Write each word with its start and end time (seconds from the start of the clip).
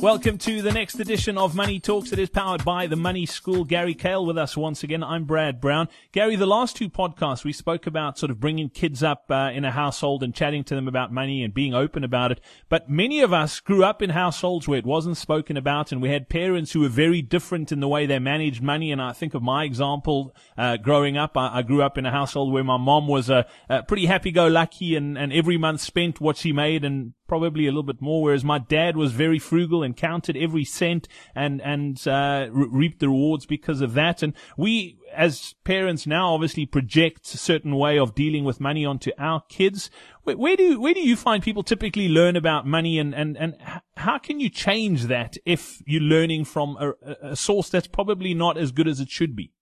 Welcome 0.00 0.38
to 0.38 0.62
the 0.62 0.70
next 0.70 1.00
edition 1.00 1.36
of 1.36 1.56
Money 1.56 1.80
Talks. 1.80 2.12
It 2.12 2.20
is 2.20 2.30
powered 2.30 2.64
by 2.64 2.86
the 2.86 2.94
Money 2.94 3.26
School. 3.26 3.64
Gary 3.64 3.94
Kale 3.94 4.24
with 4.24 4.38
us 4.38 4.56
once 4.56 4.84
again. 4.84 5.02
I'm 5.02 5.24
Brad 5.24 5.60
Brown. 5.60 5.88
Gary, 6.12 6.36
the 6.36 6.46
last 6.46 6.76
two 6.76 6.88
podcasts 6.88 7.42
we 7.42 7.52
spoke 7.52 7.84
about 7.84 8.16
sort 8.16 8.30
of 8.30 8.38
bringing 8.38 8.70
kids 8.70 9.02
up 9.02 9.24
uh, 9.28 9.50
in 9.52 9.64
a 9.64 9.72
household 9.72 10.22
and 10.22 10.32
chatting 10.32 10.62
to 10.62 10.76
them 10.76 10.86
about 10.86 11.12
money 11.12 11.42
and 11.42 11.52
being 11.52 11.74
open 11.74 12.04
about 12.04 12.30
it. 12.30 12.40
But 12.68 12.88
many 12.88 13.22
of 13.22 13.32
us 13.32 13.58
grew 13.58 13.82
up 13.82 14.00
in 14.00 14.10
households 14.10 14.68
where 14.68 14.78
it 14.78 14.86
wasn't 14.86 15.16
spoken 15.16 15.56
about, 15.56 15.90
and 15.90 16.00
we 16.00 16.10
had 16.10 16.28
parents 16.28 16.70
who 16.70 16.80
were 16.82 16.88
very 16.88 17.20
different 17.20 17.72
in 17.72 17.80
the 17.80 17.88
way 17.88 18.06
they 18.06 18.20
managed 18.20 18.62
money. 18.62 18.92
And 18.92 19.02
I 19.02 19.12
think 19.12 19.34
of 19.34 19.42
my 19.42 19.64
example 19.64 20.32
uh, 20.56 20.76
growing 20.76 21.16
up. 21.16 21.36
I, 21.36 21.58
I, 21.58 21.62
grew 21.62 21.82
up 21.82 21.98
in 21.98 22.06
a 22.06 22.12
household 22.12 22.52
where 22.52 22.62
my 22.62 22.76
mom 22.76 23.08
was 23.08 23.28
a, 23.30 23.46
a 23.68 23.82
pretty 23.82 24.06
happy-go-lucky, 24.06 24.94
and, 24.94 25.18
and 25.18 25.32
every 25.32 25.58
month 25.58 25.80
spent 25.80 26.20
what 26.20 26.36
she 26.36 26.52
made 26.52 26.84
and 26.84 27.14
probably 27.28 27.66
a 27.66 27.70
little 27.70 27.84
bit 27.84 28.00
more, 28.00 28.22
whereas 28.22 28.42
my 28.42 28.58
dad 28.58 28.96
was 28.96 29.12
very 29.12 29.38
frugal 29.38 29.82
and 29.82 29.96
counted 29.96 30.36
every 30.36 30.64
cent 30.64 31.06
and, 31.34 31.60
and, 31.62 32.08
uh, 32.08 32.48
re- 32.50 32.68
reaped 32.70 32.98
the 32.98 33.08
rewards 33.08 33.46
because 33.46 33.80
of 33.80 33.94
that. 33.94 34.22
And 34.22 34.32
we, 34.56 34.98
as 35.14 35.54
parents 35.64 36.06
now 36.06 36.34
obviously 36.34 36.66
project 36.66 37.32
a 37.34 37.38
certain 37.38 37.76
way 37.76 37.98
of 37.98 38.14
dealing 38.14 38.44
with 38.44 38.60
money 38.60 38.84
onto 38.84 39.12
our 39.18 39.42
kids. 39.48 39.90
Where, 40.24 40.36
where 40.36 40.56
do, 40.56 40.80
where 40.80 40.94
do 40.94 41.00
you 41.00 41.16
find 41.16 41.42
people 41.42 41.62
typically 41.62 42.08
learn 42.08 42.34
about 42.34 42.66
money 42.66 42.98
and, 42.98 43.14
and, 43.14 43.36
and 43.36 43.56
how 43.96 44.18
can 44.18 44.40
you 44.40 44.48
change 44.48 45.04
that 45.04 45.36
if 45.44 45.82
you're 45.86 46.00
learning 46.00 46.46
from 46.46 46.76
a, 46.80 47.30
a 47.30 47.36
source 47.36 47.68
that's 47.68 47.86
probably 47.86 48.34
not 48.34 48.56
as 48.56 48.72
good 48.72 48.88
as 48.88 48.98
it 48.98 49.10
should 49.10 49.36
be? 49.36 49.52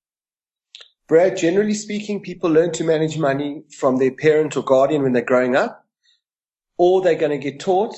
Brad, 1.09 1.37
generally 1.37 1.75
speaking, 1.75 2.21
people 2.21 2.51
learn 2.51 2.73
to 2.73 2.85
manage 2.85 3.17
money 3.17 3.63
from 3.71 3.99
their 3.99 4.11
parent 4.11 4.57
or 4.57 4.65
guardian 4.65 5.03
when 5.03 5.13
they're 5.13 5.23
growing 5.23 5.55
up 5.55 5.86
or 6.79 7.01
they're 7.01 7.15
going 7.15 7.39
to 7.39 7.51
get 7.51 7.61
taught 7.61 7.95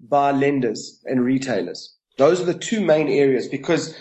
by 0.00 0.32
lenders 0.32 1.02
and 1.04 1.24
retailers. 1.24 1.94
Those 2.18 2.40
are 2.40 2.44
the 2.44 2.54
two 2.54 2.80
main 2.80 3.08
areas 3.08 3.48
because 3.48 3.96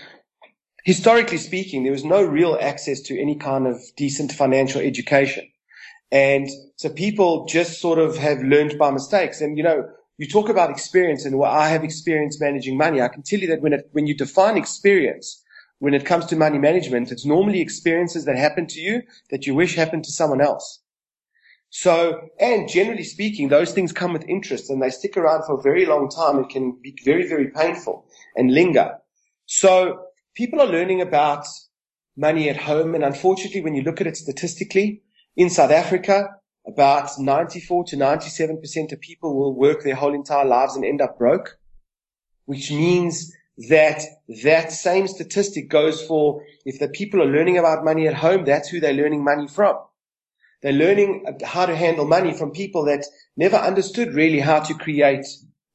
historically 0.84 1.38
speaking, 1.38 1.84
there 1.84 1.92
was 1.92 2.04
no 2.04 2.24
real 2.24 2.58
access 2.62 3.02
to 3.02 3.20
any 3.20 3.36
kind 3.36 3.68
of 3.68 3.82
decent 3.96 4.32
financial 4.32 4.82
education. 4.82 5.48
And 6.12 6.50
so 6.76 6.90
people 6.90 7.46
just 7.46 7.82
sort 7.82 7.98
of 7.98 8.18
have 8.18 8.44
learned 8.44 8.78
by 8.78 8.92
mistakes. 8.92 9.42
And, 9.42 9.58
you 9.58 9.64
know, 9.64 9.90
you 10.18 10.28
talk 10.28 10.48
about 10.48 10.70
experience 10.70 11.26
and 11.26 11.40
what 11.40 11.50
I 11.50 11.70
have 11.70 11.84
experience 11.84 12.40
managing 12.40 12.78
money. 12.78 13.02
I 13.02 13.08
can 13.08 13.24
tell 13.24 13.40
you 13.40 13.48
that 13.48 13.62
when 13.62 13.74
it, 13.74 13.90
when 13.94 14.06
you 14.06 14.16
define 14.16 14.58
experience, 14.58 15.42
when 15.80 15.96
it 15.96 16.06
comes 16.06 16.26
to 16.28 16.36
money 16.36 16.60
management, 16.60 17.12
it's 17.12 17.26
normally 17.26 17.62
experiences 17.62 18.26
that 18.26 18.38
happen 18.38 18.68
to 18.68 18.80
you 18.80 19.02
that 19.32 19.48
you 19.48 19.56
wish 19.56 19.76
happened 19.76 20.04
to 20.04 20.12
someone 20.12 20.40
else. 20.40 20.83
So, 21.76 22.30
and 22.40 22.70
generally 22.70 23.04
speaking, 23.04 23.48
those 23.48 23.74
things 23.74 23.92
come 23.92 24.14
with 24.14 24.30
interest 24.30 24.70
and 24.70 24.80
they 24.80 24.92
stick 24.92 25.18
around 25.18 25.46
for 25.46 25.58
a 25.58 25.62
very 25.64 25.88
long 25.88 26.08
time. 26.08 26.38
It 26.38 26.50
can 26.50 26.78
be 26.80 26.96
very, 27.04 27.28
very 27.28 27.50
painful 27.50 28.06
and 28.36 28.54
linger. 28.54 29.00
So 29.48 30.04
people 30.36 30.62
are 30.62 30.68
learning 30.68 31.02
about 31.02 31.48
money 32.16 32.48
at 32.48 32.58
home. 32.58 32.94
And 32.94 33.04
unfortunately, 33.04 33.62
when 33.62 33.74
you 33.74 33.82
look 33.82 34.00
at 34.00 34.06
it 34.06 34.18
statistically 34.18 35.02
in 35.36 35.50
South 35.50 35.72
Africa, 35.72 36.28
about 36.68 37.10
94 37.18 37.86
to 37.86 37.98
97% 37.98 38.92
of 38.92 39.02
people 39.02 39.36
will 39.36 39.56
work 39.56 39.84
their 39.84 39.96
whole 39.96 40.14
entire 40.14 40.46
lives 40.46 40.76
and 40.76 40.86
end 40.86 41.02
up 41.02 41.18
broke, 41.18 41.58
which 42.46 42.70
means 42.70 43.34
that 43.70 44.04
that 44.44 44.72
same 44.72 45.08
statistic 45.08 45.70
goes 45.70 46.06
for 46.06 46.44
if 46.66 46.80
the 46.80 46.88
people 46.88 47.20
are 47.20 47.26
learning 47.26 47.58
about 47.58 47.84
money 47.84 48.08
at 48.08 48.14
home, 48.14 48.46
that's 48.46 48.70
who 48.70 48.80
they're 48.80 48.94
learning 48.94 49.24
money 49.24 49.48
from. 49.48 49.76
They're 50.64 50.72
learning 50.72 51.26
how 51.44 51.66
to 51.66 51.76
handle 51.76 52.08
money 52.08 52.34
from 52.34 52.52
people 52.52 52.86
that 52.86 53.06
never 53.36 53.58
understood 53.58 54.14
really 54.14 54.40
how 54.40 54.62
to 54.62 54.74
create 54.74 55.28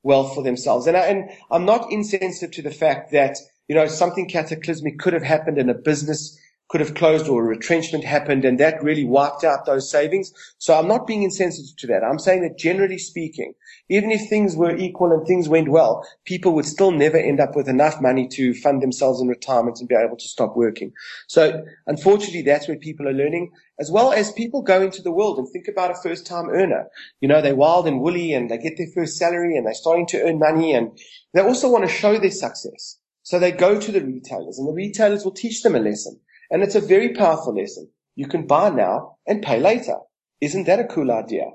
wealth 0.03 0.35
for 0.35 0.43
themselves. 0.43 0.87
And, 0.87 0.97
I, 0.97 1.01
and 1.07 1.31
I'm 1.51 1.67
not 1.67 1.93
insensitive 1.93 2.53
to 2.53 2.63
the 2.63 2.71
fact 2.71 3.13
that, 3.13 3.37
you 3.69 3.75
know, 3.75 3.87
something 3.87 4.29
cataclysmic 4.29 4.99
could 4.99 5.13
have 5.13 5.23
happened 5.23 5.59
in 5.59 5.69
a 5.69 5.75
business 5.75 6.39
could 6.69 6.81
have 6.81 6.95
closed 6.95 7.29
or 7.29 7.43
a 7.43 7.47
retrenchment 7.47 8.05
happened 8.05 8.45
and 8.45 8.61
that 8.61 8.83
really 8.83 9.05
wiped 9.05 9.43
out 9.43 9.65
those 9.65 9.91
savings. 9.91 10.33
So 10.59 10.79
I'm 10.79 10.87
not 10.87 11.07
being 11.07 11.23
insensitive 11.23 11.77
to 11.79 11.87
that. 11.87 12.05
I'm 12.05 12.19
saying 12.19 12.43
that 12.43 12.59
generally 12.59 12.99
speaking, 12.99 13.55
even 13.89 14.11
if 14.11 14.29
things 14.29 14.55
were 14.55 14.77
equal 14.77 15.13
and 15.13 15.27
things 15.27 15.49
went 15.49 15.69
well, 15.69 16.07
people 16.27 16.53
would 16.55 16.67
still 16.67 16.91
never 16.91 17.17
end 17.17 17.41
up 17.41 17.57
with 17.57 17.69
enough 17.69 18.03
money 18.03 18.29
to 18.29 18.53
fund 18.53 18.83
themselves 18.83 19.21
in 19.21 19.29
retirement 19.29 19.81
and 19.81 19.89
be 19.89 19.95
able 19.95 20.17
to 20.17 20.29
stop 20.29 20.57
working. 20.57 20.93
So 21.27 21.65
unfortunately, 21.87 22.43
that's 22.43 22.69
where 22.69 22.77
people 22.77 23.09
are 23.09 23.15
learning, 23.15 23.51
as 23.81 23.91
well 23.91 24.13
as 24.13 24.31
people 24.33 24.61
go 24.61 24.83
into 24.83 25.01
the 25.01 25.13
world 25.13 25.39
and 25.39 25.49
think 25.49 25.69
about 25.69 25.91
a 25.91 25.95
first 25.95 26.27
time 26.27 26.51
earner. 26.51 26.89
You 27.21 27.29
know, 27.29 27.41
they're 27.41 27.57
wild 27.57 27.87
and 27.87 28.01
woolly 28.01 28.35
and 28.35 28.51
they 28.51 28.59
get 28.59 28.77
their 28.77 28.89
first 28.95 29.17
salary 29.17 29.57
and 29.57 29.67
they're 29.67 29.75
starting 29.75 30.07
to 30.09 30.23
earn 30.23 30.39
money 30.39 30.75
and 30.75 30.99
they 31.33 31.41
also 31.41 31.71
want 31.71 31.89
to 31.89 31.95
show 31.95 32.19
their 32.19 32.31
success. 32.31 32.99
So 33.23 33.39
they 33.39 33.53
go 33.53 33.81
to 33.81 33.93
the 33.93 34.01
retailers 34.01 34.59
and 34.59 34.69
the 34.69 34.73
retailers 34.73 35.25
will 35.25 35.33
teach 35.33 35.63
them 35.63 35.75
a 35.75 35.81
lesson. 35.81 36.21
And 36.51 36.63
it's 36.63 36.75
a 36.75 36.81
very 36.81 37.15
powerful 37.15 37.55
lesson. 37.55 37.91
You 38.15 38.27
can 38.27 38.47
buy 38.47 38.71
now 38.71 39.17
and 39.27 39.43
pay 39.43 39.61
later. 39.61 39.97
Isn't 40.41 40.65
that 40.65 40.81
a 40.81 40.85
cool 40.85 41.11
idea? 41.11 41.47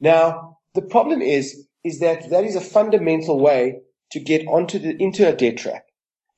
Now, 0.00 0.58
the 0.74 0.82
problem 0.82 1.22
is, 1.22 1.66
is 1.84 2.00
that 2.00 2.30
that 2.30 2.44
is 2.44 2.56
a 2.56 2.60
fundamental 2.60 3.40
way 3.40 3.80
to 4.10 4.20
get 4.20 4.46
onto 4.46 4.78
the, 4.78 4.96
into 5.02 5.26
a 5.26 5.34
debt 5.34 5.58
trap. 5.58 5.84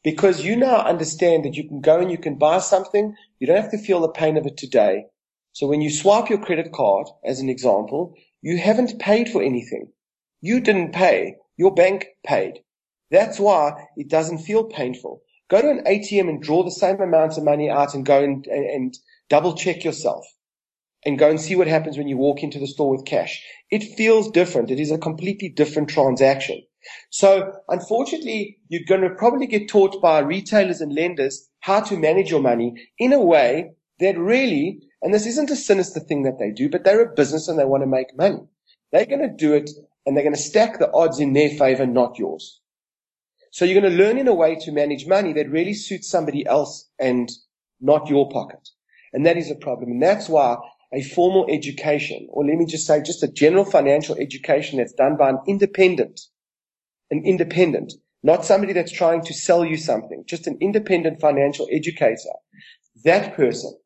Because 0.05 0.45
you 0.45 0.57
now 0.57 0.77
understand 0.77 1.45
that 1.45 1.57
you 1.57 1.67
can 1.67 1.81
go 1.81 1.99
and 1.99 2.11
you 2.11 2.19
can 2.19 2.37
buy 2.37 2.59
something. 2.59 3.15
You 3.39 3.47
don't 3.47 3.61
have 3.61 3.71
to 3.73 3.79
feel 3.79 4.01
the 4.01 4.09
pain 4.09 4.37
of 4.37 4.47
it 4.47 4.57
today. 4.57 5.07
So 5.53 5.67
when 5.67 5.81
you 5.81 5.91
swipe 5.91 6.31
your 6.31 6.39
credit 6.39 6.73
card, 6.73 7.09
as 7.25 7.41
an 7.41 7.49
example, 7.49 8.15
you 8.41 8.59
haven't 8.59 9.01
paid 9.01 9.29
for 9.29 9.43
anything. 9.43 9.93
You 10.41 10.61
didn't 10.61 10.93
pay. 10.93 11.37
Your 11.57 11.75
bank 11.75 12.07
paid. 12.25 12.61
That's 13.11 13.41
why 13.41 13.87
it 13.97 14.09
doesn't 14.09 14.39
feel 14.39 14.65
painful. 14.65 15.23
Go 15.49 15.63
to 15.63 15.71
an 15.71 15.85
ATM 15.85 16.29
and 16.29 16.43
draw 16.43 16.63
the 16.63 16.71
same 16.71 17.01
amount 17.01 17.39
of 17.39 17.45
money 17.45 17.71
out 17.71 17.95
and 17.95 18.05
go 18.05 18.23
and, 18.23 18.47
and, 18.47 18.65
and 18.67 18.99
double 19.29 19.55
check 19.55 19.83
yourself 19.83 20.27
and 21.05 21.19
go 21.19 21.31
and 21.31 21.41
see 21.41 21.57
what 21.57 21.67
happens 21.69 21.97
when 21.97 22.09
you 22.09 22.19
walk 22.19 22.43
into 22.43 22.59
the 22.59 22.67
store 22.67 22.91
with 22.91 23.07
cash. 23.07 23.43
It 23.71 23.97
feels 23.97 24.31
different. 24.31 24.71
It 24.71 24.81
is 24.81 24.91
a 24.91 24.99
completely 24.99 25.49
different 25.49 25.89
transaction. 25.89 26.63
So 27.11 27.53
unfortunately, 27.69 28.59
you're 28.69 28.83
going 28.87 29.01
to 29.03 29.11
probably 29.11 29.47
get 29.47 29.69
taught 29.69 30.01
by 30.03 30.19
retailers 30.21 30.81
and 30.81 30.93
lenders 30.93 31.49
how 31.61 31.81
to 31.81 31.97
manage 31.97 32.31
your 32.31 32.41
money 32.41 32.75
in 32.99 33.13
a 33.13 33.21
way 33.21 33.73
that 34.01 34.19
really, 34.19 34.81
and 35.03 35.13
this 35.13 35.27
isn't 35.27 35.51
a 35.51 35.57
sinister 35.57 36.01
thing 36.01 36.23
that 36.23 36.39
they 36.39 36.51
do, 36.51 36.69
but 36.69 36.85
they're 36.85 37.03
a 37.03 37.15
business 37.15 37.49
and 37.49 37.59
they 37.59 37.65
want 37.65 37.83
to 37.83 37.87
make 37.87 38.17
money. 38.17 38.41
They're 38.93 39.07
going 39.07 39.21
to 39.21 39.29
do 39.29 39.55
it 39.55 39.71
and 40.07 40.17
they're 40.17 40.25
going 40.25 40.35
to 40.35 40.41
stack 40.41 40.79
the 40.79 40.93
odds 40.93 41.21
in 41.21 41.33
their 41.33 41.51
favor, 41.51 41.87
not 41.87 42.19
yours. 42.19 42.61
So 43.51 43.65
you're 43.65 43.81
going 43.81 43.91
to 43.91 44.05
learn 44.05 44.19
in 44.19 44.29
a 44.29 44.35
way 44.35 44.57
to 44.57 44.73
manage 44.73 45.07
money 45.07 45.33
that 45.33 45.51
really 45.51 45.75
suits 45.75 46.11
somebody 46.11 46.47
else 46.47 46.89
and 46.99 47.31
not 47.81 48.09
your 48.09 48.29
pocket. 48.29 48.69
And 49.13 49.25
that 49.27 49.39
is 49.39 49.51
a 49.51 49.55
problem. 49.55 49.91
And 49.91 50.03
that's 50.03 50.29
why 50.29 50.57
a 50.93 51.03
formal 51.03 51.47
education, 51.51 52.29
or 52.31 52.45
let 52.45 52.57
me 52.57 52.67
just 52.67 52.87
say 52.87 53.03
just 53.03 53.23
a 53.23 53.29
general 53.29 53.65
financial 53.65 54.17
education 54.17 54.79
that's 54.79 54.93
done 54.93 55.17
by 55.17 55.31
an 55.31 55.39
independent, 55.47 56.21
an 57.11 57.23
independent, 57.25 57.95
not 58.23 58.45
somebody 58.45 58.73
that's 58.73 58.93
trying 58.93 59.23
to 59.23 59.35
sell 59.35 59.65
you 59.65 59.77
something, 59.77 60.25
just 60.27 60.47
an 60.47 60.59
independent 60.61 61.21
financial 61.21 61.69
educator. 61.73 62.35
That 63.05 63.35
person 63.35 63.79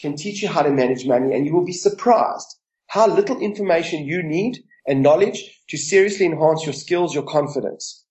can 0.00 0.16
teach 0.16 0.42
you 0.42 0.48
how 0.48 0.62
to 0.62 0.70
manage 0.70 1.06
money 1.06 1.34
and 1.34 1.46
you 1.46 1.52
will 1.52 1.64
be 1.64 1.72
surprised 1.72 2.56
how 2.86 3.06
little 3.06 3.40
information 3.40 4.04
you 4.04 4.22
need 4.22 4.58
and 4.86 5.02
knowledge 5.02 5.62
to 5.68 5.76
seriously 5.76 6.26
enhance 6.26 6.64
your 6.64 6.72
skills, 6.72 7.14
your 7.14 7.24
confidence 7.24 8.04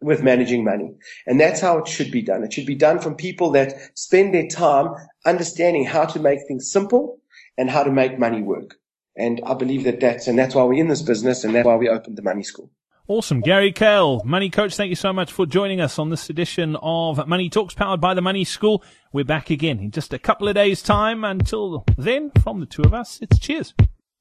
with 0.00 0.22
managing 0.22 0.64
money. 0.64 0.94
And 1.26 1.40
that's 1.40 1.60
how 1.60 1.78
it 1.78 1.88
should 1.88 2.10
be 2.10 2.22
done. 2.22 2.42
It 2.42 2.52
should 2.52 2.66
be 2.66 2.74
done 2.74 2.98
from 3.00 3.14
people 3.14 3.50
that 3.52 3.74
spend 3.94 4.34
their 4.34 4.46
time 4.46 4.94
understanding 5.26 5.84
how 5.84 6.04
to 6.06 6.20
make 6.20 6.40
things 6.48 6.70
simple 6.70 7.20
and 7.58 7.70
how 7.70 7.84
to 7.84 7.92
make 7.92 8.18
money 8.18 8.42
work. 8.42 8.76
And 9.16 9.40
I 9.44 9.54
believe 9.54 9.84
that 9.84 10.00
that's, 10.00 10.26
and 10.26 10.38
that's 10.38 10.54
why 10.54 10.64
we're 10.64 10.80
in 10.80 10.88
this 10.88 11.02
business 11.02 11.44
and 11.44 11.54
that's 11.54 11.66
why 11.66 11.76
we 11.76 11.88
opened 11.88 12.16
the 12.16 12.22
Money 12.22 12.42
School. 12.42 12.70
Awesome. 13.08 13.40
Gary 13.40 13.72
Kale, 13.72 14.22
Money 14.24 14.50
Coach, 14.50 14.76
thank 14.76 14.88
you 14.88 14.94
so 14.94 15.12
much 15.12 15.32
for 15.32 15.44
joining 15.44 15.80
us 15.80 15.98
on 15.98 16.10
this 16.10 16.30
edition 16.30 16.76
of 16.80 17.26
Money 17.26 17.50
Talks 17.50 17.74
powered 17.74 18.00
by 18.00 18.14
the 18.14 18.22
Money 18.22 18.44
School. 18.44 18.84
We're 19.12 19.24
back 19.24 19.50
again 19.50 19.80
in 19.80 19.90
just 19.90 20.12
a 20.12 20.18
couple 20.18 20.46
of 20.46 20.54
days 20.54 20.80
time. 20.80 21.24
Until 21.24 21.84
then, 21.98 22.30
from 22.42 22.60
the 22.60 22.66
two 22.66 22.82
of 22.82 22.94
us, 22.94 23.18
it's 23.20 23.38
cheers. 23.38 23.74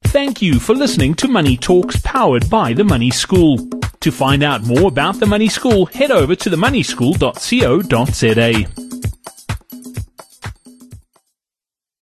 Thank 0.06 0.42
you 0.42 0.60
for 0.60 0.74
listening 0.74 1.14
to 1.16 1.28
Money 1.28 1.56
Talks 1.56 2.02
powered 2.02 2.50
by 2.50 2.74
the 2.74 2.84
Money 2.84 3.12
School. 3.12 3.58
To 4.02 4.12
find 4.14 4.44
out 4.44 4.64
more 4.64 4.88
about 4.88 5.20
the 5.20 5.26
Money 5.26 5.50
School, 5.50 5.88
head 5.88 6.10
over 6.10 6.34
to 6.34 6.50
themoneyschool.co.za. 6.50 8.89